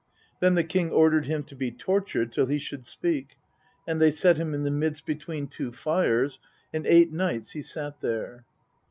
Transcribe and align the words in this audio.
Then 0.39 0.55
the 0.55 0.63
king 0.63 0.89
ordered 0.89 1.27
him 1.27 1.43
to 1.43 1.55
be 1.55 1.69
tortured 1.69 2.31
till 2.31 2.47
he 2.47 2.57
should 2.57 2.87
speak, 2.87 3.37
and 3.87 4.01
they 4.01 4.09
set 4.09 4.37
him 4.37 4.55
in 4.55 4.63
the 4.63 4.71
midst 4.71 5.05
between 5.05 5.45
two 5.47 5.71
fires, 5.71 6.39
and 6.73 6.87
eight 6.87 7.11
nights 7.11 7.51
he 7.51 7.61
sat 7.61 7.99
there. 7.99 8.43